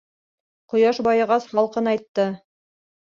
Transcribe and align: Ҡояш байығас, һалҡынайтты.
Ҡояш 0.73 1.01
байығас, 1.07 1.45
һалҡынайтты. 1.53 2.27